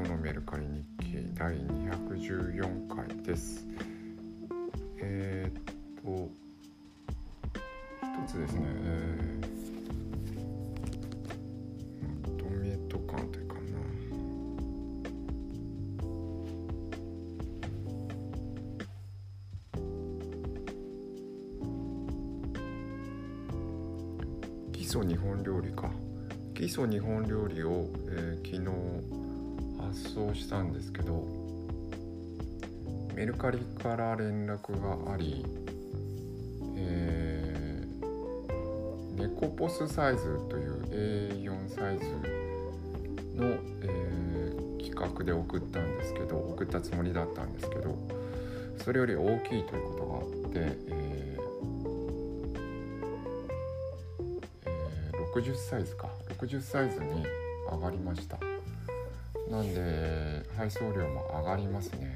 [0.00, 3.66] メルカリ日記第214回です。
[4.98, 5.64] えー、っ
[6.02, 6.30] と
[8.24, 13.60] 一つですね、えー、まとめとかんというかな。
[24.72, 25.90] 基礎日本料理か。
[26.54, 29.29] 基礎日本料理を、えー、昨日
[29.80, 31.24] 発送したんですけど
[33.14, 35.44] メルカリから連絡があり、
[36.76, 40.82] えー、ネコポスサイズという
[41.42, 42.04] A4 サイズ
[43.36, 43.48] の、
[43.82, 47.96] えー、企画で送ったんですけど送ったつもりだったんですけど
[48.84, 56.08] それより大きいということがあって、えー、60サイズか。
[56.40, 57.24] 60サイズに
[57.70, 58.38] 上がりました。
[59.50, 62.14] なんで配送料も上がりますね。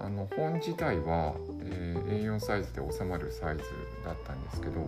[0.00, 3.62] あの本自体は、えー、A4 サイズで収まるサイズ
[4.04, 4.84] だったんですけど、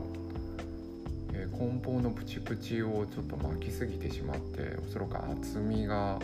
[1.33, 6.19] えー、梱包のプチプチをちょっと巻きすぎてしまっておそらく厚みが、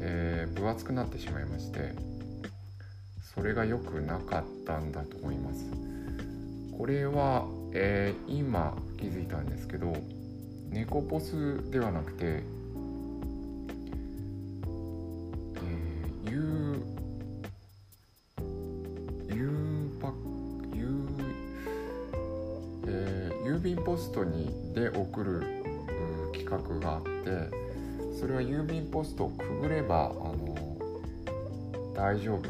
[0.00, 1.94] えー、分厚くなってしまいまして
[3.34, 5.64] それが良くなかったんだと思います。
[6.76, 9.94] これは、えー、今気づいたんですけど
[10.70, 12.42] 猫ポスではなくて、
[23.64, 27.10] 便ポストにで送るう企画があって
[28.20, 30.76] それは郵便ポストをくぐればあの
[31.94, 32.42] 大丈夫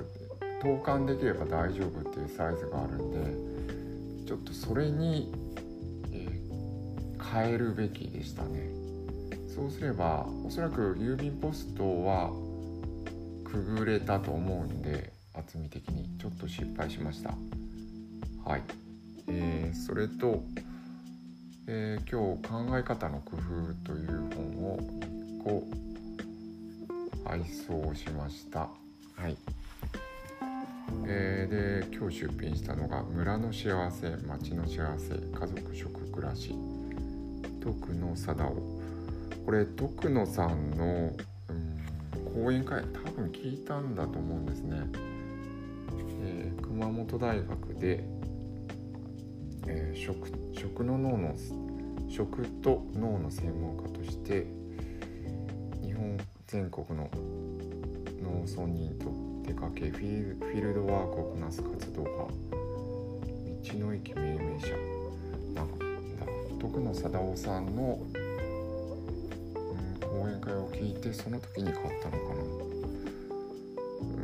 [0.61, 5.33] 投函できれば大丈夫っていうサイズがあるんでちょっとそれに
[6.13, 6.29] え
[7.33, 8.71] 変えるべきでしたね。
[9.55, 12.33] そうすればおそらく郵便ポストは
[13.45, 17.31] くぐれたと思うんで厚み的にちょっと失敗しました。
[18.45, 18.63] はい、
[19.29, 20.43] えー、それと、
[21.67, 25.67] えー、今日考え方の工夫という本を1個
[27.27, 28.69] 配送しました。
[29.17, 29.37] はい。
[31.07, 36.55] えー、で今日出品したのが「村の幸せ町の幸せ家族食暮らし」
[37.63, 38.85] 徳野貞夫。
[39.47, 41.13] これ徳野さんの、
[41.49, 44.79] うん、講演会多分聞いたんだと思うんですね、
[46.25, 48.05] えー、熊本大学で、
[49.67, 51.35] えー、食食の脳の
[52.09, 54.47] 食と脳の専門家として
[55.83, 57.11] 日本全国の
[58.23, 59.13] 農村人と
[59.47, 64.69] 出かけフィールドワークをこなす活動家道の駅命名者
[65.55, 65.75] なんか
[66.61, 72.43] 徳野貞夫さんの、うん、講演会を聞いてその時に買ったのかな、
[74.01, 74.17] う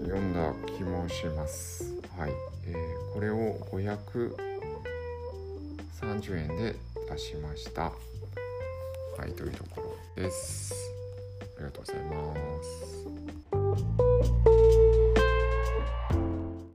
[0.00, 1.94] ん、読んだ気もします。
[2.16, 2.32] はい、
[2.66, 3.58] えー、これを
[6.00, 6.76] 30円で
[7.10, 7.82] 出しました。
[7.82, 10.74] はいというところです。